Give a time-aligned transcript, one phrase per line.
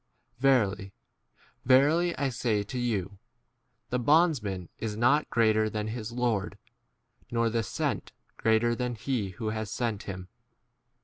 [0.39, 0.93] Verily,
[1.63, 3.19] verily, I say to you,
[3.91, 6.57] The bondsman is not greater than his lord,
[7.29, 10.27] nor the sent k greater than he who 17 has sent him.